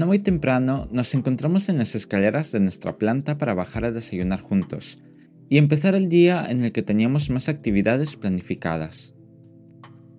No 0.00 0.06
muy 0.06 0.18
temprano 0.18 0.86
nos 0.90 1.14
encontramos 1.14 1.68
en 1.68 1.76
las 1.76 1.94
escaleras 1.94 2.52
de 2.52 2.60
nuestra 2.60 2.96
planta 2.96 3.36
para 3.36 3.52
bajar 3.52 3.84
a 3.84 3.92
desayunar 3.92 4.40
juntos 4.40 4.98
y 5.50 5.58
empezar 5.58 5.94
el 5.94 6.08
día 6.08 6.46
en 6.48 6.64
el 6.64 6.72
que 6.72 6.80
teníamos 6.80 7.28
más 7.28 7.50
actividades 7.50 8.16
planificadas. 8.16 9.14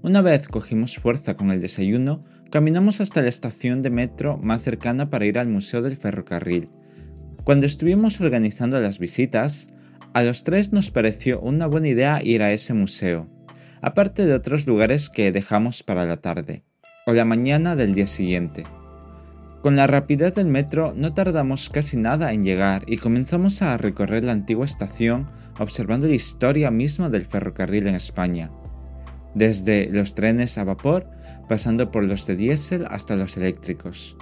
Una 0.04 0.22
vez 0.22 0.48
cogimos 0.48 0.98
fuerza 0.98 1.34
con 1.34 1.50
el 1.50 1.62
desayuno, 1.62 2.24
caminamos 2.52 3.02
hasta 3.02 3.24
la 3.24 3.30
estación 3.30 3.82
de 3.82 3.90
metro 3.90 4.38
más 4.38 4.62
cercana 4.62 5.10
para 5.10 5.26
ir 5.26 5.40
al 5.40 5.50
Museo 5.50 5.82
del 5.82 5.98
Ferrocarril. 5.98 6.70
Cuando 7.44 7.66
estuvimos 7.66 8.22
organizando 8.22 8.80
las 8.80 9.00
visitas, 9.00 9.72
a 10.14 10.22
los 10.22 10.44
tres 10.44 10.74
nos 10.74 10.92
pareció 10.92 11.40
una 11.42 11.66
buena 11.66 11.88
idea 11.88 12.22
ir 12.24 12.44
a 12.44 12.52
ese 12.52 12.76
museo, 12.76 13.32
aparte 13.82 14.28
de 14.28 14.36
otros 14.36 14.68
lugares 14.68 15.10
que 15.10 15.32
dejamos 15.32 15.82
para 15.82 16.06
la 16.06 16.18
tarde 16.18 16.66
o 17.08 17.14
la 17.14 17.26
mañana 17.26 17.76
del 17.76 17.96
día 17.96 18.06
siguiente. 18.06 18.64
Con 19.62 19.76
la 19.76 19.86
rapidez 19.86 20.34
del 20.34 20.48
metro 20.48 20.94
no 20.96 21.14
tardamos 21.14 21.70
casi 21.70 21.96
nada 21.96 22.34
en 22.34 22.44
llegar 22.44 22.84
y 22.88 22.98
comenzamos 22.98 23.62
a 23.62 23.78
recorrer 23.78 24.24
la 24.24 24.32
antigua 24.32 24.66
estación 24.66 25.30
observando 25.60 26.08
la 26.08 26.16
historia 26.16 26.72
misma 26.72 27.10
del 27.10 27.26
ferrocarril 27.26 27.86
en 27.86 27.94
España, 27.94 28.52
desde 29.36 29.88
los 29.88 30.16
trenes 30.16 30.58
a 30.58 30.64
vapor, 30.64 31.08
pasando 31.48 31.92
por 31.92 32.04
los 32.04 32.26
de 32.26 32.38
diésel 32.38 32.88
hasta 32.90 33.16
los 33.16 33.38
eléctricos. 33.38 34.18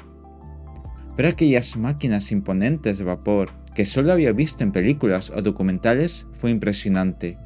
Ver 1.16 1.27
aquellas 1.27 1.77
máquinas 1.77 2.33
imponentes 2.33 2.97
de 2.97 3.05
vapor 3.05 3.49
que 3.73 3.85
solo 3.85 4.11
había 4.11 4.33
visto 4.33 4.66
en 4.66 4.73
películas 4.73 5.31
o 5.33 5.41
documentales 5.41 6.27
fue 6.33 6.52
impresionante. 6.52 7.38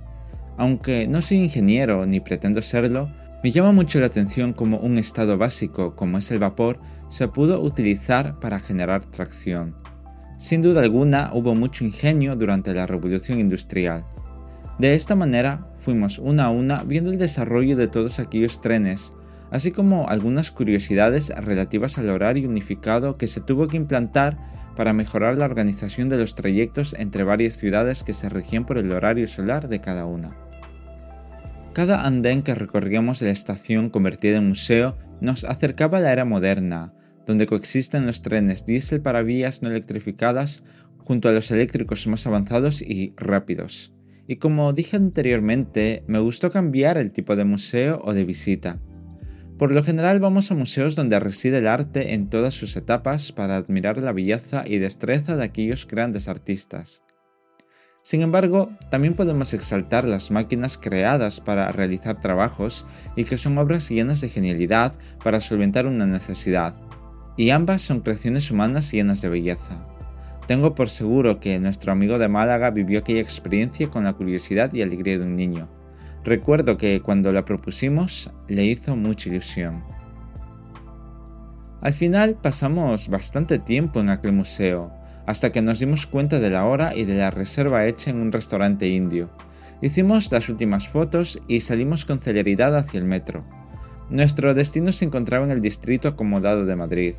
Aunque 0.57 1.07
no 1.07 1.21
soy 1.21 1.37
ingeniero 1.37 2.07
ni 2.07 2.19
pretendo 2.19 2.63
serlo, 2.63 3.11
me 3.43 3.51
llama 3.51 3.73
mucho 3.73 3.99
la 3.99 4.05
atención 4.05 4.53
cómo 4.53 4.77
un 4.77 4.97
estado 4.97 5.37
básico 5.37 5.97
como 5.97 6.17
es 6.17 6.31
el 6.31 6.39
vapor 6.39 6.79
se 7.09 7.27
pudo 7.27 7.61
utilizar 7.61 8.39
para 8.39 8.57
generar 8.57 9.03
tracción. 9.03 9.75
Sin 10.37 10.61
duda 10.61 10.81
alguna 10.81 11.29
hubo 11.33 11.53
mucho 11.53 11.83
ingenio 11.83 12.37
durante 12.37 12.73
la 12.73 12.87
revolución 12.87 13.39
industrial. 13.39 14.05
De 14.79 14.95
esta 14.95 15.15
manera 15.15 15.67
fuimos 15.77 16.19
una 16.19 16.45
a 16.45 16.49
una 16.51 16.83
viendo 16.83 17.11
el 17.11 17.17
desarrollo 17.17 17.75
de 17.75 17.89
todos 17.89 18.19
aquellos 18.19 18.61
trenes, 18.61 19.13
así 19.51 19.71
como 19.71 20.07
algunas 20.07 20.49
curiosidades 20.51 21.27
relativas 21.35 21.97
al 21.97 22.09
horario 22.09 22.47
unificado 22.47 23.17
que 23.17 23.27
se 23.27 23.41
tuvo 23.41 23.67
que 23.67 23.75
implantar 23.75 24.37
para 24.77 24.93
mejorar 24.93 25.37
la 25.37 25.45
organización 25.45 26.07
de 26.07 26.17
los 26.17 26.33
trayectos 26.33 26.95
entre 26.97 27.25
varias 27.25 27.57
ciudades 27.57 28.05
que 28.05 28.13
se 28.13 28.29
regían 28.29 28.65
por 28.65 28.77
el 28.77 28.89
horario 28.93 29.27
solar 29.27 29.67
de 29.67 29.81
cada 29.81 30.05
una. 30.05 30.33
Cada 31.73 32.05
andén 32.05 32.43
que 32.43 32.53
recorríamos 32.53 33.19
de 33.19 33.25
la 33.25 33.31
estación 33.31 33.89
convertida 33.89 34.37
en 34.37 34.47
museo 34.47 34.95
nos 35.21 35.43
acercaba 35.43 35.97
a 35.97 36.01
la 36.01 36.13
era 36.13 36.23
moderna, 36.23 36.93
donde 37.25 37.47
coexisten 37.47 38.05
los 38.05 38.21
trenes 38.21 38.65
diésel 38.65 39.01
para 39.01 39.23
vías 39.23 39.63
no 39.63 39.69
electrificadas 39.69 40.63
junto 40.99 41.29
a 41.29 41.31
los 41.31 41.49
eléctricos 41.49 42.05
más 42.05 42.27
avanzados 42.27 42.83
y 42.83 43.13
rápidos. 43.17 43.91
Y 44.27 44.35
como 44.35 44.71
dije 44.71 44.97
anteriormente, 44.97 46.03
me 46.07 46.19
gustó 46.19 46.51
cambiar 46.51 46.99
el 46.99 47.11
tipo 47.11 47.35
de 47.35 47.43
museo 47.43 47.99
o 48.03 48.13
de 48.13 48.23
visita. 48.23 48.79
Por 49.57 49.71
lo 49.71 49.83
general 49.83 50.19
vamos 50.19 50.51
a 50.51 50.55
museos 50.55 50.95
donde 50.95 51.19
reside 51.19 51.57
el 51.57 51.67
arte 51.67 52.13
en 52.13 52.29
todas 52.29 52.53
sus 52.53 52.75
etapas 52.75 53.31
para 53.31 53.57
admirar 53.57 53.97
la 53.97 54.13
belleza 54.13 54.63
y 54.67 54.77
destreza 54.77 55.35
de 55.35 55.43
aquellos 55.43 55.87
grandes 55.87 56.27
artistas. 56.27 57.03
Sin 58.03 58.21
embargo, 58.21 58.69
también 58.89 59.13
podemos 59.13 59.53
exaltar 59.53 60.03
las 60.03 60.29
máquinas 60.29 60.77
creadas 60.77 61.39
para 61.39 61.71
realizar 61.71 62.19
trabajos 62.19 62.85
y 63.15 63.23
que 63.23 63.37
son 63.37 63.57
obras 63.57 63.87
llenas 63.89 64.19
de 64.19 64.27
genialidad 64.27 64.91
para 65.23 65.39
solventar 65.39 65.87
una 65.87 66.05
necesidad, 66.05 66.75
y 67.37 67.51
ambas 67.51 67.81
son 67.81 68.01
creaciones 68.01 68.51
humanas 68.51 68.91
llenas 68.91 69.21
de 69.21 69.29
belleza. 69.29 69.87
Tengo 70.47 70.75
por 70.75 70.89
seguro 70.89 71.39
que 71.39 71.57
nuestro 71.59 71.93
amigo 71.93 72.19
de 72.19 72.27
Málaga 72.27 72.71
vivió 72.71 72.99
aquella 72.99 73.21
experiencia 73.21 73.89
con 73.89 74.03
la 74.03 74.11
curiosidad 74.11 74.73
y 74.73 74.81
alegría 74.81 75.17
de 75.17 75.25
un 75.25 75.37
niño. 75.37 75.69
Recuerdo 76.25 76.75
que 76.75 77.01
cuando 77.01 77.31
la 77.31 77.45
propusimos 77.45 78.33
le 78.49 78.65
hizo 78.65 78.97
mucha 78.97 79.29
ilusión. 79.29 79.81
Al 81.79 81.93
final 81.93 82.37
pasamos 82.41 83.07
bastante 83.07 83.59
tiempo 83.59 84.01
en 84.01 84.09
aquel 84.09 84.33
museo, 84.33 84.91
hasta 85.25 85.51
que 85.51 85.61
nos 85.61 85.79
dimos 85.79 86.07
cuenta 86.07 86.39
de 86.39 86.49
la 86.49 86.65
hora 86.65 86.95
y 86.95 87.05
de 87.05 87.15
la 87.15 87.31
reserva 87.31 87.85
hecha 87.85 88.09
en 88.09 88.17
un 88.17 88.31
restaurante 88.31 88.87
indio. 88.87 89.29
Hicimos 89.81 90.31
las 90.31 90.49
últimas 90.49 90.87
fotos 90.87 91.41
y 91.47 91.59
salimos 91.59 92.05
con 92.05 92.19
celeridad 92.19 92.75
hacia 92.77 92.99
el 92.99 93.05
metro. 93.05 93.43
Nuestro 94.09 94.53
destino 94.53 94.91
se 94.91 95.05
encontraba 95.05 95.45
en 95.45 95.51
el 95.51 95.61
distrito 95.61 96.07
acomodado 96.07 96.65
de 96.65 96.75
Madrid. 96.75 97.15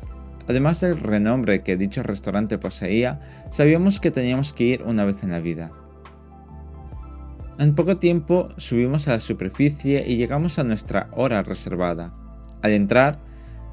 Además 0.47 0.81
del 0.81 0.99
renombre 0.99 1.63
que 1.63 1.77
dicho 1.77 2.03
restaurante 2.03 2.57
poseía, 2.57 3.19
sabíamos 3.49 3.99
que 3.99 4.11
teníamos 4.11 4.53
que 4.53 4.63
ir 4.63 4.83
una 4.83 5.03
vez 5.05 5.23
en 5.23 5.31
la 5.31 5.39
vida. 5.39 5.71
En 7.57 7.73
poco 7.73 7.97
tiempo 7.97 8.49
subimos 8.57 9.07
a 9.07 9.11
la 9.11 9.19
superficie 9.19 10.03
y 10.05 10.17
llegamos 10.17 10.59
a 10.59 10.63
nuestra 10.63 11.09
hora 11.13 11.41
reservada. 11.41 12.13
Al 12.61 12.71
entrar, 12.71 13.19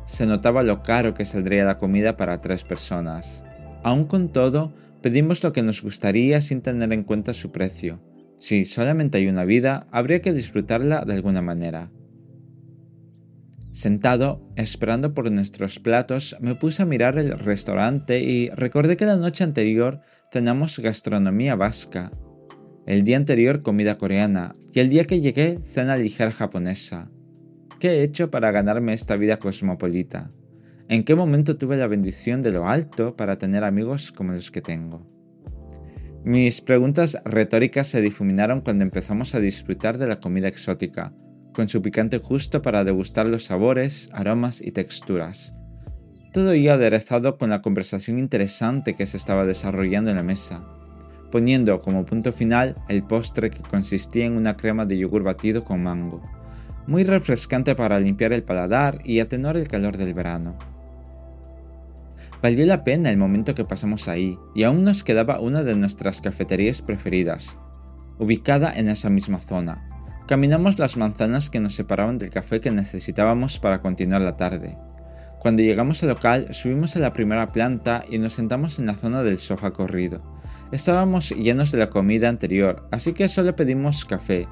se 0.04 0.26
notaba 0.26 0.62
lo 0.62 0.82
caro 0.82 1.14
que 1.14 1.24
saldría 1.24 1.64
la 1.64 1.78
comida 1.78 2.16
para 2.16 2.40
tres 2.40 2.64
personas. 2.64 3.44
Aún 3.82 4.04
con 4.04 4.28
todo, 4.32 4.72
pedimos 5.02 5.42
lo 5.42 5.52
que 5.52 5.62
nos 5.62 5.82
gustaría 5.82 6.40
sin 6.40 6.60
tener 6.60 6.92
en 6.92 7.02
cuenta 7.02 7.32
su 7.32 7.50
precio. 7.50 8.00
Si 8.38 8.64
solamente 8.64 9.18
hay 9.18 9.28
una 9.28 9.44
vida, 9.44 9.86
habría 9.90 10.20
que 10.20 10.32
disfrutarla 10.32 11.04
de 11.04 11.14
alguna 11.14 11.42
manera. 11.42 11.90
Sentado, 13.72 14.46
esperando 14.56 15.14
por 15.14 15.30
nuestros 15.30 15.78
platos, 15.78 16.36
me 16.40 16.54
puse 16.54 16.82
a 16.82 16.86
mirar 16.86 17.18
el 17.18 17.38
restaurante 17.38 18.20
y 18.20 18.50
recordé 18.50 18.96
que 18.96 19.06
la 19.06 19.16
noche 19.16 19.44
anterior 19.44 20.00
cenamos 20.30 20.78
gastronomía 20.78 21.56
vasca, 21.56 22.12
el 22.86 23.02
día 23.04 23.16
anterior 23.16 23.62
comida 23.62 23.96
coreana 23.96 24.54
y 24.72 24.80
el 24.80 24.88
día 24.90 25.04
que 25.04 25.20
llegué 25.20 25.58
cena 25.62 25.96
ligera 25.96 26.32
japonesa. 26.32 27.10
¿Qué 27.80 27.90
he 27.90 28.02
hecho 28.04 28.30
para 28.30 28.50
ganarme 28.50 28.92
esta 28.92 29.16
vida 29.16 29.38
cosmopolita? 29.38 30.30
¿En 30.92 31.04
qué 31.04 31.14
momento 31.14 31.56
tuve 31.56 31.78
la 31.78 31.86
bendición 31.86 32.42
de 32.42 32.52
lo 32.52 32.68
alto 32.68 33.16
para 33.16 33.38
tener 33.38 33.64
amigos 33.64 34.12
como 34.12 34.34
los 34.34 34.50
que 34.50 34.60
tengo? 34.60 35.06
Mis 36.22 36.60
preguntas 36.60 37.16
retóricas 37.24 37.88
se 37.88 38.02
difuminaron 38.02 38.60
cuando 38.60 38.84
empezamos 38.84 39.34
a 39.34 39.40
disfrutar 39.40 39.96
de 39.96 40.06
la 40.06 40.20
comida 40.20 40.48
exótica, 40.48 41.14
con 41.54 41.70
su 41.70 41.80
picante 41.80 42.18
justo 42.18 42.60
para 42.60 42.84
degustar 42.84 43.24
los 43.24 43.44
sabores, 43.44 44.10
aromas 44.12 44.60
y 44.60 44.72
texturas. 44.72 45.54
Todo 46.30 46.52
ello 46.52 46.74
aderezado 46.74 47.38
con 47.38 47.48
la 47.48 47.62
conversación 47.62 48.18
interesante 48.18 48.92
que 48.92 49.06
se 49.06 49.16
estaba 49.16 49.46
desarrollando 49.46 50.10
en 50.10 50.16
la 50.16 50.22
mesa, 50.22 50.62
poniendo 51.30 51.80
como 51.80 52.04
punto 52.04 52.34
final 52.34 52.76
el 52.90 53.02
postre 53.02 53.48
que 53.48 53.62
consistía 53.62 54.26
en 54.26 54.36
una 54.36 54.58
crema 54.58 54.84
de 54.84 54.98
yogur 54.98 55.22
batido 55.22 55.64
con 55.64 55.82
mango, 55.82 56.20
muy 56.86 57.04
refrescante 57.04 57.74
para 57.74 57.98
limpiar 57.98 58.34
el 58.34 58.42
paladar 58.42 59.00
y 59.04 59.20
atenuar 59.20 59.56
el 59.56 59.68
calor 59.68 59.96
del 59.96 60.12
verano. 60.12 60.58
Valió 62.42 62.66
la 62.66 62.82
pena 62.82 63.10
el 63.10 63.18
momento 63.18 63.54
que 63.54 63.64
pasamos 63.64 64.08
ahí, 64.08 64.36
y 64.52 64.64
aún 64.64 64.82
nos 64.82 65.04
quedaba 65.04 65.38
una 65.38 65.62
de 65.62 65.76
nuestras 65.76 66.20
cafeterías 66.20 66.82
preferidas, 66.82 67.56
ubicada 68.18 68.72
en 68.72 68.88
esa 68.88 69.10
misma 69.10 69.38
zona. 69.38 69.88
Caminamos 70.26 70.80
las 70.80 70.96
manzanas 70.96 71.50
que 71.50 71.60
nos 71.60 71.76
separaban 71.76 72.18
del 72.18 72.30
café 72.30 72.60
que 72.60 72.72
necesitábamos 72.72 73.60
para 73.60 73.80
continuar 73.80 74.22
la 74.22 74.36
tarde. 74.36 74.76
Cuando 75.38 75.62
llegamos 75.62 76.02
al 76.02 76.08
local, 76.08 76.48
subimos 76.50 76.96
a 76.96 76.98
la 76.98 77.12
primera 77.12 77.52
planta 77.52 78.04
y 78.10 78.18
nos 78.18 78.32
sentamos 78.32 78.80
en 78.80 78.86
la 78.86 78.94
zona 78.94 79.22
del 79.22 79.38
sofá 79.38 79.72
corrido. 79.72 80.20
Estábamos 80.72 81.30
llenos 81.30 81.70
de 81.70 81.78
la 81.78 81.90
comida 81.90 82.28
anterior, 82.28 82.88
así 82.90 83.12
que 83.12 83.28
solo 83.28 83.54
pedimos 83.54 84.04
café. 84.04 84.48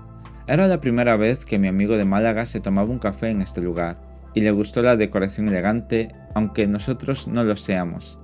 Era 0.46 0.68
la 0.68 0.80
primera 0.80 1.16
vez 1.16 1.44
que 1.44 1.58
mi 1.58 1.66
amigo 1.66 1.96
de 1.96 2.04
Málaga 2.04 2.46
se 2.46 2.60
tomaba 2.60 2.90
un 2.90 2.98
café 3.00 3.30
en 3.30 3.42
este 3.42 3.60
lugar 3.60 4.00
y 4.34 4.42
le 4.42 4.50
gustó 4.52 4.82
la 4.82 4.96
decoración 4.96 5.48
elegante, 5.48 6.14
aunque 6.34 6.66
nosotros 6.66 7.28
no 7.28 7.44
lo 7.44 7.56
seamos. 7.56 8.18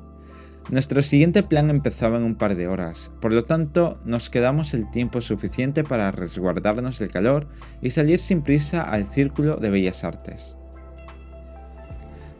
Nuestro 0.71 1.01
siguiente 1.03 1.45
plan 1.45 1.71
empezaba 1.71 2.17
en 2.17 2.25
un 2.25 2.35
par 2.35 2.57
de 2.57 2.67
horas, 2.67 3.13
por 3.21 3.33
lo 3.33 3.45
tanto 3.45 4.01
nos 4.05 4.31
quedamos 4.31 4.75
el 4.75 4.91
tiempo 4.91 5.21
suficiente 5.21 5.85
para 5.85 6.11
resguardarnos 6.11 6.99
del 6.99 7.11
calor 7.11 7.49
y 7.81 7.91
salir 7.91 8.19
sin 8.19 8.43
prisa 8.43 8.83
al 8.83 9.05
Círculo 9.05 9.57
de 9.57 9.71
Bellas 9.71 10.03
Artes. 10.03 10.57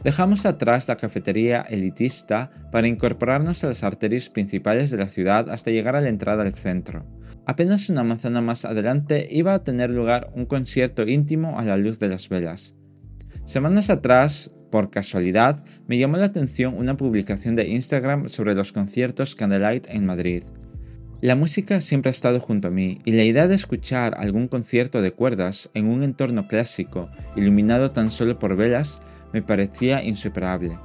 Dejamos 0.07 0.45
atrás 0.45 0.87
la 0.87 0.95
cafetería 0.95 1.61
elitista 1.61 2.49
para 2.71 2.87
incorporarnos 2.87 3.63
a 3.63 3.67
las 3.67 3.83
arterias 3.83 4.29
principales 4.29 4.89
de 4.89 4.97
la 4.97 5.09
ciudad 5.09 5.49
hasta 5.49 5.71
llegar 5.71 5.97
a 5.97 6.01
la 6.01 6.07
entrada 6.07 6.43
al 6.43 6.53
centro. 6.53 7.05
Apenas 7.45 7.89
una 7.89 8.05
manzana 8.05 8.39
más 8.39 8.63
adelante 8.63 9.27
iba 9.29 9.53
a 9.53 9.65
tener 9.65 9.89
lugar 9.89 10.31
un 10.33 10.45
concierto 10.45 11.03
íntimo 11.03 11.59
a 11.59 11.63
la 11.63 11.75
luz 11.75 11.99
de 11.99 12.07
las 12.07 12.29
velas, 12.29 12.76
Semanas 13.47 13.89
atrás, 13.89 14.51
por 14.69 14.89
casualidad, 14.89 15.63
me 15.87 15.97
llamó 15.97 16.17
la 16.17 16.25
atención 16.25 16.73
una 16.77 16.97
publicación 16.97 17.55
de 17.55 17.69
Instagram 17.69 18.27
sobre 18.27 18.53
los 18.53 18.73
conciertos 18.73 19.35
Candlelight 19.35 19.87
en 19.89 20.05
Madrid. 20.05 20.43
La 21.21 21.37
música 21.37 21.79
siempre 21.79 22.09
ha 22.09 22.11
estado 22.11 22.41
junto 22.41 22.67
a 22.67 22.71
mí 22.71 22.99
y 23.05 23.13
la 23.13 23.23
idea 23.23 23.47
de 23.47 23.55
escuchar 23.55 24.15
algún 24.17 24.49
concierto 24.49 25.01
de 25.01 25.13
cuerdas 25.13 25.69
en 25.73 25.87
un 25.87 26.03
entorno 26.03 26.49
clásico, 26.49 27.07
iluminado 27.37 27.91
tan 27.91 28.11
solo 28.11 28.37
por 28.37 28.57
velas, 28.57 29.01
me 29.31 29.41
parecía 29.41 30.03
insuperable. 30.03 30.77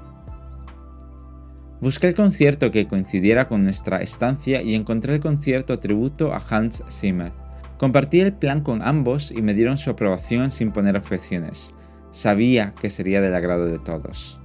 Busqué 1.80 2.06
el 2.06 2.14
concierto 2.14 2.70
que 2.70 2.86
coincidiera 2.86 3.48
con 3.48 3.64
nuestra 3.64 4.02
estancia 4.02 4.62
y 4.62 4.76
encontré 4.76 5.16
el 5.16 5.20
concierto 5.20 5.80
tributo 5.80 6.32
a 6.32 6.40
Hans 6.48 6.84
Zimmer. 6.88 7.32
Compartí 7.76 8.20
el 8.20 8.34
plan 8.34 8.60
con 8.60 8.82
ambos 8.82 9.32
y 9.32 9.42
me 9.42 9.52
dieron 9.52 9.78
su 9.78 9.90
aprobación 9.90 10.52
sin 10.52 10.70
poner 10.70 10.96
objeciones. 10.96 11.74
Sabía 12.12 12.74
que 12.78 12.90
sería 12.90 13.20
del 13.22 13.34
agrado 13.34 13.64
de 13.64 13.78
todos. 13.78 14.38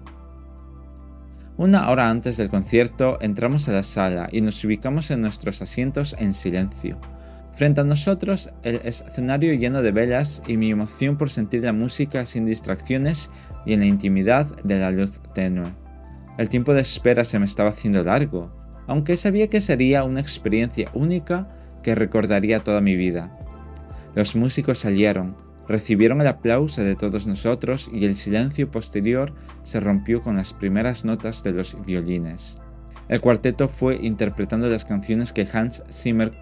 Una 1.58 1.90
hora 1.90 2.10
antes 2.10 2.38
del 2.38 2.48
concierto 2.48 3.18
entramos 3.20 3.68
a 3.68 3.74
la 3.74 3.84
sala 3.84 4.30
y 4.32 4.42
nos 4.42 4.64
ubicamos 4.64 5.12
en 5.12 5.22
nuestros 5.22 5.62
asientos 5.62 6.16
en 6.18 6.34
silencio. 6.34 6.98
Frente 7.52 7.82
a 7.82 7.84
nosotros 7.84 8.52
el 8.64 8.80
escenario 8.86 9.54
lleno 9.54 9.82
de 9.82 9.92
velas 9.92 10.44
y 10.48 10.56
mi 10.56 10.72
emoción 10.72 11.18
por 11.18 11.30
sentir 11.30 11.64
la 11.64 11.74
música 11.74 12.26
sin 12.26 12.46
distracciones 12.46 13.32
y 13.66 13.74
en 13.74 13.82
la 13.82 13.86
intimidad 13.86 14.46
de 14.64 14.80
la 14.80 14.92
luz 14.92 15.20
tenue. 15.34 15.74
El 16.38 16.48
tiempo 16.48 16.74
de 16.74 16.82
espera 16.82 17.26
se 17.26 17.38
me 17.38 17.46
estaba 17.46 17.72
haciendo 17.72 18.02
largo, 18.02 18.50
aunque 18.88 19.18
sabía 19.18 19.50
que 19.50 19.60
sería 19.60 20.06
una 20.06 20.22
experiencia 20.22 20.90
única 20.94 21.50
que 21.84 21.96
recordaría 21.96 22.64
toda 22.64 22.80
mi 22.80 22.96
vida. 22.96 23.38
Los 24.16 24.36
músicos 24.36 24.80
salieron, 24.80 25.36
recibieron 25.68 26.22
el 26.22 26.28
aplauso 26.28 26.84
de 26.84 26.96
todos 26.96 27.28
nosotros 27.28 27.90
y 27.94 28.06
el 28.06 28.16
silencio 28.16 28.72
posterior 28.72 29.34
se 29.64 29.80
rompió 29.80 30.22
con 30.22 30.38
las 30.38 30.54
primeras 30.54 31.06
notas 31.06 31.44
de 31.44 31.52
los 31.52 31.78
violines. 31.86 32.62
El 33.10 33.22
cuarteto 33.22 33.70
fue 33.70 33.98
interpretando 34.02 34.70
las 34.70 34.86
canciones 34.86 35.34
que 35.34 35.48
Hans 35.52 35.84
Zimmer 35.92 36.34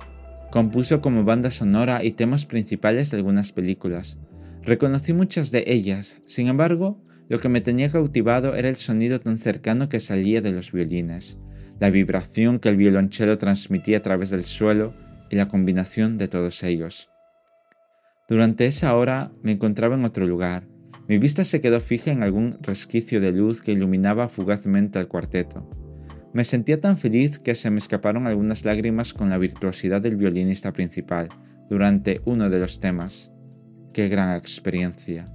compuso 0.51 1.01
como 1.01 1.23
banda 1.23 1.51
sonora 1.51 2.03
y 2.03 2.11
temas 2.11 2.45
principales 2.45 3.11
de 3.11 3.17
algunas 3.17 3.51
películas. 3.51 4.19
Reconocí 4.63 5.13
muchas 5.13 5.51
de 5.51 5.63
ellas, 5.67 6.21
sin 6.25 6.47
embargo, 6.47 7.03
lo 7.27 7.39
que 7.39 7.49
me 7.49 7.61
tenía 7.61 7.89
cautivado 7.89 8.55
era 8.55 8.69
el 8.69 8.75
sonido 8.75 9.19
tan 9.19 9.37
cercano 9.37 9.89
que 9.89 9.99
salía 9.99 10.41
de 10.41 10.51
los 10.51 10.71
violines, 10.71 11.39
la 11.79 11.89
vibración 11.89 12.59
que 12.59 12.69
el 12.69 12.77
violonchelo 12.77 13.37
transmitía 13.37 13.97
a 13.97 14.01
través 14.01 14.29
del 14.29 14.45
suelo 14.45 14.93
y 15.29 15.35
la 15.35 15.47
combinación 15.47 16.17
de 16.17 16.27
todos 16.27 16.63
ellos. 16.63 17.09
Durante 18.27 18.65
esa 18.65 18.95
hora 18.95 19.31
me 19.43 19.51
encontraba 19.51 19.95
en 19.95 20.03
otro 20.03 20.25
lugar. 20.25 20.67
Mi 21.07 21.19
vista 21.19 21.45
se 21.45 21.61
quedó 21.61 21.79
fija 21.79 22.11
en 22.11 22.23
algún 22.23 22.57
resquicio 22.61 23.21
de 23.21 23.31
luz 23.31 23.61
que 23.61 23.71
iluminaba 23.71 24.29
fugazmente 24.29 24.97
al 24.97 25.07
cuarteto. 25.07 25.69
Me 26.33 26.43
sentía 26.43 26.81
tan 26.81 26.97
feliz 26.97 27.37
que 27.37 27.53
se 27.53 27.69
me 27.69 27.77
escaparon 27.77 28.25
algunas 28.25 28.65
lágrimas 28.65 29.13
con 29.13 29.29
la 29.29 29.37
virtuosidad 29.37 30.01
del 30.01 30.15
violinista 30.15 30.73
principal 30.73 31.29
durante 31.69 32.21
uno 32.25 32.49
de 32.49 32.59
los 32.59 32.79
temas. 32.79 33.31
¡Qué 33.93 34.09
gran 34.09 34.35
experiencia! 34.35 35.31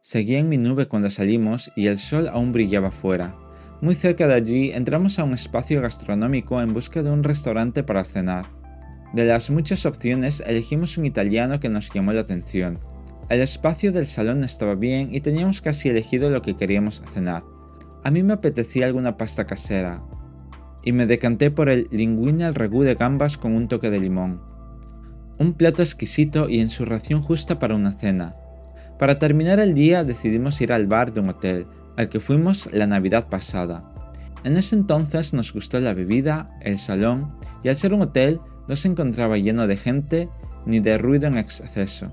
Seguía 0.00 0.40
en 0.40 0.48
mi 0.48 0.58
nube 0.58 0.86
cuando 0.86 1.08
salimos 1.08 1.72
y 1.76 1.86
el 1.86 1.98
sol 1.98 2.28
aún 2.28 2.52
brillaba 2.52 2.90
fuera. 2.90 3.36
Muy 3.80 3.94
cerca 3.94 4.26
de 4.26 4.34
allí 4.34 4.72
entramos 4.72 5.18
a 5.18 5.24
un 5.24 5.34
espacio 5.34 5.80
gastronómico 5.80 6.60
en 6.60 6.74
busca 6.74 7.02
de 7.02 7.10
un 7.10 7.22
restaurante 7.22 7.84
para 7.84 8.04
cenar. 8.04 8.63
De 9.14 9.24
las 9.24 9.48
muchas 9.48 9.86
opciones 9.86 10.42
elegimos 10.44 10.98
un 10.98 11.04
italiano 11.04 11.60
que 11.60 11.68
nos 11.68 11.88
llamó 11.90 12.12
la 12.12 12.22
atención. 12.22 12.80
El 13.28 13.42
espacio 13.42 13.92
del 13.92 14.08
salón 14.08 14.42
estaba 14.42 14.74
bien 14.74 15.14
y 15.14 15.20
teníamos 15.20 15.62
casi 15.62 15.88
elegido 15.88 16.30
lo 16.30 16.42
que 16.42 16.56
queríamos 16.56 17.00
cenar. 17.12 17.44
A 18.02 18.10
mí 18.10 18.24
me 18.24 18.32
apetecía 18.32 18.86
alguna 18.86 19.16
pasta 19.16 19.46
casera 19.46 20.02
y 20.82 20.90
me 20.90 21.06
decanté 21.06 21.52
por 21.52 21.68
el 21.68 21.86
linguine 21.92 22.44
al 22.44 22.56
ragú 22.56 22.82
de 22.82 22.96
gambas 22.96 23.38
con 23.38 23.54
un 23.54 23.68
toque 23.68 23.88
de 23.88 24.00
limón. 24.00 24.42
Un 25.38 25.52
plato 25.52 25.80
exquisito 25.80 26.48
y 26.48 26.58
en 26.58 26.68
su 26.68 26.84
ración 26.84 27.22
justa 27.22 27.60
para 27.60 27.76
una 27.76 27.92
cena. 27.92 28.34
Para 28.98 29.20
terminar 29.20 29.60
el 29.60 29.74
día 29.74 30.02
decidimos 30.02 30.60
ir 30.60 30.72
al 30.72 30.88
bar 30.88 31.12
de 31.12 31.20
un 31.20 31.28
hotel, 31.28 31.68
al 31.96 32.08
que 32.08 32.18
fuimos 32.18 32.68
la 32.72 32.88
Navidad 32.88 33.28
pasada. 33.28 33.92
En 34.42 34.56
ese 34.56 34.74
entonces 34.74 35.32
nos 35.34 35.52
gustó 35.52 35.78
la 35.78 35.94
bebida, 35.94 36.50
el 36.62 36.78
salón, 36.80 37.30
y 37.62 37.68
al 37.68 37.76
ser 37.76 37.94
un 37.94 38.02
hotel 38.02 38.40
no 38.68 38.76
se 38.76 38.88
encontraba 38.88 39.38
lleno 39.38 39.66
de 39.66 39.76
gente 39.76 40.28
ni 40.66 40.80
de 40.80 40.98
ruido 40.98 41.26
en 41.26 41.36
exceso. 41.36 42.12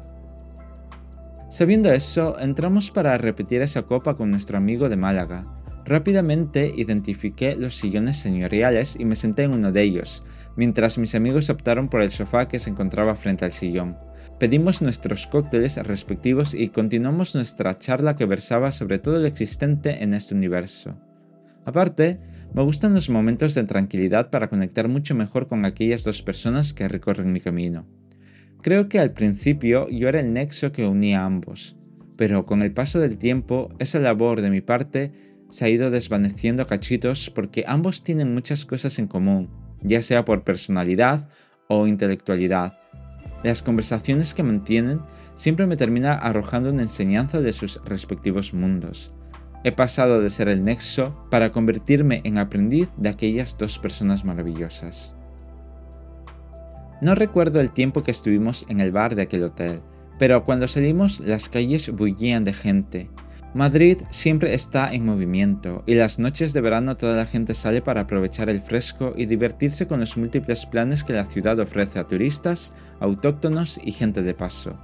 Sabiendo 1.50 1.92
eso, 1.92 2.39
entramos 2.39 2.92
para 2.92 3.18
repetir 3.18 3.62
esa 3.62 3.81
copa 3.81 4.15
con 4.15 4.31
nuestro 4.31 4.57
amigo 4.57 4.88
de 4.88 4.95
Málaga. 4.95 5.45
Rápidamente 5.83 6.71
identifiqué 6.75 7.56
los 7.56 7.75
sillones 7.75 8.18
señoriales 8.18 8.95
y 8.98 9.06
me 9.06 9.15
senté 9.15 9.44
en 9.44 9.51
uno 9.51 9.71
de 9.71 9.81
ellos, 9.81 10.24
mientras 10.56 10.98
mis 10.98 11.15
amigos 11.15 11.50
optaron 11.50 11.89
por 11.89 12.01
el 12.01 12.12
sofá 12.12 12.48
que 12.48 12.59
se 12.59 12.69
encontraba 12.69 13.15
frente 13.15 13.45
al 13.45 13.51
sillón. 13.51 13.98
Pedimos 14.39 14.81
nuestros 14.81 15.27
cócteles 15.27 15.77
respectivos 15.77 16.53
y 16.53 16.69
continuamos 16.69 17.36
nuestra 17.36 17.77
charla 17.77 18.15
que 18.15 18.25
versaba 18.25 18.71
sobre 18.71 18.98
todo 18.98 19.19
lo 19.19 19.27
existente 19.27 20.03
en 20.03 20.13
este 20.13 20.33
universo. 20.33 20.95
Aparte, 21.65 22.19
me 22.53 22.63
gustan 22.63 22.94
los 22.94 23.09
momentos 23.09 23.56
de 23.56 23.63
tranquilidad 23.63 24.30
para 24.30 24.50
conectar 24.50 24.88
mucho 24.88 25.15
mejor 25.15 25.48
con 25.48 25.65
aquellas 25.65 26.03
dos 26.03 26.21
personas 26.21 26.74
que 26.74 26.88
recorren 26.88 27.31
mi 27.31 27.39
camino. 27.39 27.88
Creo 28.62 28.89
que 28.89 29.00
al 29.00 29.13
principio 29.13 29.88
yo 29.89 30.09
era 30.09 30.19
el 30.19 30.33
nexo 30.33 30.71
que 30.71 30.86
unía 30.86 31.21
a 31.21 31.25
ambos, 31.25 31.77
pero 32.18 32.45
con 32.45 32.62
el 32.62 32.74
paso 32.74 33.00
del 33.00 33.18
tiempo 33.18 33.69
esa 33.80 34.00
labor 34.00 34.42
de 34.42 34.50
mi 34.50 34.62
parte 34.62 35.12
se 35.50 35.65
ha 35.65 35.69
ido 35.69 35.92
desvaneciendo 35.92 36.63
a 36.63 36.68
cachitos 36.68 37.30
porque 37.30 37.63
ambos 37.68 38.03
tienen 38.03 38.33
muchas 38.33 38.65
cosas 38.65 39.00
en 39.00 39.07
común, 39.07 39.50
ya 39.81 40.01
sea 40.01 40.25
por 40.25 40.44
personalidad 40.44 41.30
o 41.68 41.88
intelectualidad, 41.88 42.74
las 43.44 43.63
conversaciones 43.63 44.33
que 44.33 44.44
mantienen 44.44 45.00
siempre 45.33 45.65
me 45.65 45.77
termina 45.77 46.13
arrojando 46.13 46.69
una 46.69 46.83
enseñanza 46.83 47.42
de 47.42 47.53
sus 47.53 47.83
respectivos 47.86 48.53
mundos. 48.53 49.13
He 49.63 49.71
pasado 49.71 50.21
de 50.21 50.29
ser 50.31 50.49
el 50.49 50.63
nexo 50.63 51.15
para 51.29 51.51
convertirme 51.51 52.21
en 52.23 52.39
aprendiz 52.39 52.93
de 52.97 53.09
aquellas 53.09 53.57
dos 53.57 53.77
personas 53.77 54.25
maravillosas. 54.25 55.15
No 57.01 57.15
recuerdo 57.15 57.61
el 57.61 57.71
tiempo 57.71 58.03
que 58.03 58.11
estuvimos 58.11 58.65
en 58.69 58.79
el 58.79 58.91
bar 58.91 59.15
de 59.15 59.23
aquel 59.23 59.43
hotel, 59.43 59.81
pero 60.17 60.43
cuando 60.43 60.67
salimos 60.67 61.19
las 61.19 61.49
calles 61.49 61.91
bullían 61.91 62.43
de 62.43 62.53
gente, 62.53 63.09
Madrid 63.53 63.97
siempre 64.11 64.53
está 64.53 64.93
en 64.93 65.05
movimiento 65.05 65.83
y 65.85 65.95
las 65.95 66.19
noches 66.19 66.53
de 66.53 66.61
verano 66.61 66.95
toda 66.95 67.17
la 67.17 67.25
gente 67.25 67.53
sale 67.53 67.81
para 67.81 68.01
aprovechar 68.01 68.49
el 68.49 68.61
fresco 68.61 69.13
y 69.15 69.25
divertirse 69.25 69.87
con 69.87 70.00
los 70.00 70.15
múltiples 70.15 70.65
planes 70.65 71.03
que 71.03 71.13
la 71.13 71.25
ciudad 71.25 71.59
ofrece 71.59 72.00
a 72.00 72.07
turistas, 72.07 72.74
autóctonos 73.00 73.79
y 73.83 73.91
gente 73.91 74.21
de 74.21 74.33
paso. 74.33 74.79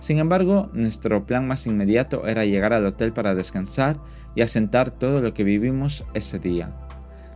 Sin 0.00 0.18
embargo, 0.18 0.70
nuestro 0.72 1.26
plan 1.26 1.46
más 1.46 1.66
inmediato 1.66 2.26
era 2.26 2.44
llegar 2.44 2.72
al 2.72 2.86
hotel 2.86 3.12
para 3.12 3.34
descansar 3.34 4.00
y 4.34 4.42
asentar 4.42 4.90
todo 4.90 5.20
lo 5.20 5.34
que 5.34 5.44
vivimos 5.44 6.04
ese 6.14 6.38
día. 6.38 6.74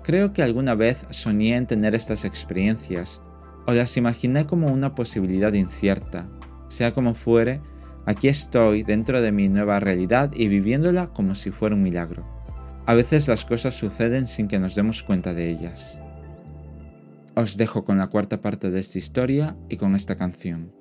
Creo 0.02 0.32
que 0.32 0.42
alguna 0.42 0.74
vez 0.74 1.06
soñé 1.10 1.56
en 1.56 1.66
tener 1.66 1.94
estas 1.94 2.24
experiencias, 2.24 3.22
o 3.66 3.72
las 3.72 3.96
imaginé 3.96 4.46
como 4.46 4.72
una 4.72 4.94
posibilidad 4.94 5.52
incierta. 5.52 6.28
Sea 6.68 6.92
como 6.92 7.14
fuere, 7.14 7.60
Aquí 8.04 8.26
estoy 8.26 8.82
dentro 8.82 9.22
de 9.22 9.30
mi 9.30 9.48
nueva 9.48 9.78
realidad 9.78 10.32
y 10.34 10.48
viviéndola 10.48 11.12
como 11.12 11.36
si 11.36 11.52
fuera 11.52 11.76
un 11.76 11.82
milagro. 11.82 12.24
A 12.84 12.94
veces 12.94 13.28
las 13.28 13.44
cosas 13.44 13.76
suceden 13.76 14.26
sin 14.26 14.48
que 14.48 14.58
nos 14.58 14.74
demos 14.74 15.04
cuenta 15.04 15.34
de 15.34 15.50
ellas. 15.50 16.00
Os 17.36 17.56
dejo 17.56 17.84
con 17.84 17.98
la 17.98 18.08
cuarta 18.08 18.40
parte 18.40 18.70
de 18.70 18.80
esta 18.80 18.98
historia 18.98 19.56
y 19.68 19.76
con 19.76 19.94
esta 19.94 20.16
canción. 20.16 20.72